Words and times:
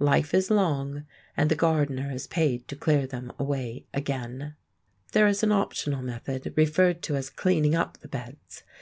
Life 0.00 0.34
is 0.34 0.50
long, 0.50 1.06
and 1.34 1.50
the 1.50 1.56
gardener 1.56 2.10
is 2.10 2.26
paid 2.26 2.68
to 2.68 2.76
clear 2.76 3.06
them 3.06 3.32
away 3.38 3.86
again. 3.94 4.54
There 5.12 5.26
is 5.26 5.42
an 5.42 5.50
optional 5.50 6.02
method, 6.02 6.52
referred 6.58 7.00
to 7.04 7.16
as 7.16 7.30
"cleaning 7.30 7.74
up 7.74 7.96
the 7.96 8.08
beds." 8.08 8.64